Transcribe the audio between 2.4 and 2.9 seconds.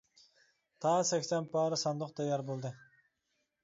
بولدى.